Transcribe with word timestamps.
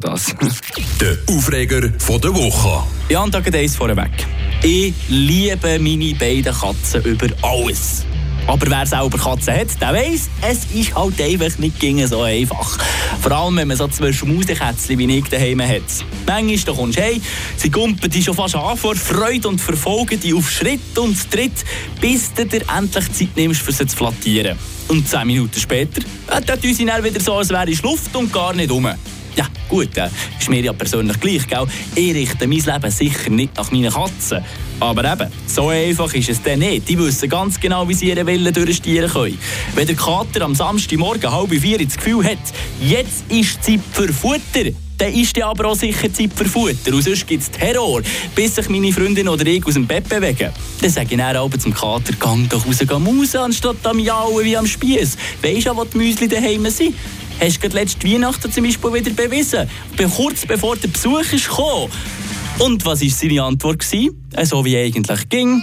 das. 0.00 0.34
Der 1.00 1.16
Aufreger 1.34 1.90
von 1.98 2.20
der 2.20 2.34
Woche. 2.34 2.84
Ja, 3.08 3.22
und 3.22 3.34
da 3.34 3.40
geht 3.40 3.54
eins 3.54 3.76
vorweg. 3.76 4.10
Ich 4.62 4.92
liebe 5.08 5.78
meine 5.78 6.14
beiden 6.14 6.52
Katzen 6.52 7.02
über 7.04 7.26
alles. 7.42 8.04
Aber 8.48 8.70
wer 8.70 8.86
selber 8.86 9.18
Katzen 9.18 9.54
hat, 9.54 9.80
der 9.80 9.92
weiss, 9.92 10.30
es 10.40 10.64
ist 10.74 10.94
halt 10.94 11.20
einfach 11.20 11.58
nicht 11.58 12.08
so 12.08 12.22
einfach. 12.22 12.78
Vor 13.20 13.32
allem, 13.32 13.56
wenn 13.56 13.68
man 13.68 13.76
so 13.76 13.86
zwei 13.88 14.10
Schmausekätzchen 14.10 14.98
wie 14.98 15.18
ich 15.18 15.28
daheim 15.28 15.60
hat. 15.60 15.82
Manchmal 16.26 16.56
da 16.56 16.72
kommst 16.72 16.98
du 16.98 17.02
hey, 17.02 17.20
sie 17.56 17.70
gumpen 17.70 18.10
dich 18.10 18.24
schon 18.24 18.34
fast 18.34 18.56
an 18.56 18.76
vor 18.76 18.96
Freude 18.96 19.48
und 19.48 19.60
verfolgen 19.60 20.18
dich 20.18 20.32
auf 20.32 20.50
Schritt 20.50 20.96
und 20.96 21.30
Tritt, 21.30 21.64
bis 22.00 22.32
du 22.32 22.46
dir 22.46 22.62
endlich 22.74 23.12
Zeit 23.12 23.36
nimmst, 23.36 23.60
für 23.60 23.72
sie 23.72 23.86
zu 23.86 23.96
flattieren. 23.96 24.56
Und 24.88 25.06
zehn 25.06 25.26
Minuten 25.26 25.60
später, 25.60 26.00
äh, 26.00 26.40
dann 26.40 26.60
tun 26.60 26.72
sie 26.72 26.86
dann 26.86 27.04
wieder 27.04 27.20
so, 27.20 27.34
als 27.34 27.50
wäre 27.50 27.68
ich 27.68 27.82
Luft 27.82 28.16
und 28.16 28.32
gar 28.32 28.54
nicht 28.54 28.70
um. 28.70 28.88
Ja, 29.38 29.46
gut, 29.68 29.96
äh, 29.96 30.08
ist 30.36 30.50
mir 30.50 30.60
ja 30.60 30.72
persönlich 30.72 31.20
gleich, 31.20 31.46
gell? 31.46 31.64
Ich 31.94 32.12
richte 32.12 32.48
mein 32.48 32.58
Leben 32.58 32.90
sicher 32.90 33.30
nicht 33.30 33.56
nach 33.56 33.70
meinen 33.70 33.92
Katzen. 33.92 34.44
Aber 34.80 35.04
eben, 35.04 35.30
so 35.46 35.68
einfach 35.68 36.12
ist 36.12 36.28
es 36.28 36.42
dann 36.42 36.58
nicht. 36.58 36.88
Die 36.88 36.98
wissen 36.98 37.28
ganz 37.28 37.60
genau, 37.60 37.88
wie 37.88 37.94
sie 37.94 38.08
ihren 38.08 38.26
Willen 38.26 38.52
durchstieren 38.52 39.08
können. 39.08 39.38
Wenn 39.76 39.86
der 39.86 39.94
Kater 39.94 40.42
am 40.42 40.56
Samstagmorgen 40.56 41.30
halb 41.30 41.50
vier 41.50 41.78
das 41.78 41.96
Gefühl 41.96 42.24
hat, 42.24 42.38
jetzt 42.80 43.30
ist 43.30 43.62
Zeit 43.62 43.78
für 43.92 44.12
Futter, 44.12 44.72
dann 44.98 45.14
ist 45.14 45.36
ja 45.36 45.48
aber 45.48 45.66
auch 45.66 45.76
sicher 45.76 46.12
Zeit 46.12 46.32
für 46.34 46.44
Futter. 46.44 46.92
Und 46.92 47.02
sonst 47.02 47.24
gibt 47.24 47.44
es 47.44 47.50
Terror, 47.52 48.02
bis 48.34 48.56
sich 48.56 48.68
meine 48.68 48.92
Freundin 48.92 49.28
oder 49.28 49.46
ich 49.46 49.64
aus 49.64 49.74
dem 49.74 49.86
Bett 49.86 50.08
bewegen. 50.08 50.50
Dann 50.80 50.90
sage 50.90 51.06
ich 51.12 51.16
dann 51.16 51.36
aber 51.36 51.58
zum 51.60 51.72
Kater, 51.72 52.12
gang 52.14 52.48
doch 52.48 52.66
raus, 52.66 52.78
geh 52.80 52.92
raus, 52.92 53.36
anstatt 53.36 53.86
am 53.86 54.00
Jauen 54.00 54.44
wie 54.44 54.56
am 54.56 54.66
Spieß. 54.66 55.16
Weisst 55.42 55.68
du, 55.68 55.76
wo 55.76 55.84
die 55.84 55.96
Müsli 55.96 56.26
daheim 56.26 56.68
sind? 56.70 56.96
Hast 57.40 57.62
du 57.62 57.68
letzte 57.68 58.06
Weihnachten 58.06 58.50
zum 58.52 58.64
Beispiel 58.64 58.94
wieder 58.94 59.10
bewiesen. 59.10 59.68
Kurz 60.16 60.46
bevor 60.46 60.76
der 60.76 60.88
Besuch 60.88 61.30
gekommen. 61.30 61.90
Und 62.58 62.84
was 62.84 63.00
war 63.00 63.08
seine 63.08 63.42
Antwort? 63.42 63.82
So 63.82 64.64
wie 64.64 64.76
eigentlich 64.76 65.28
ging. 65.28 65.62